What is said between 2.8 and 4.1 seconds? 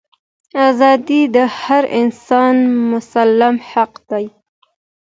مسلم حق